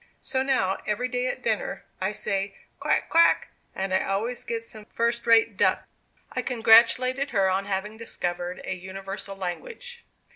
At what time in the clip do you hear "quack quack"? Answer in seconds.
2.79-3.49